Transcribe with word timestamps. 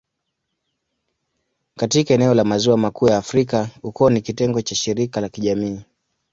Katika 1.75 2.13
eneo 2.13 2.33
la 2.33 2.43
Maziwa 2.43 2.77
Makuu 2.77 3.07
ya 3.07 3.17
Afrika, 3.17 3.69
ukoo 3.83 4.09
ni 4.09 4.21
kitengo 4.21 4.61
cha 4.61 4.75
shirika 4.75 5.21
la 5.21 5.29
kijamii. 5.29 5.81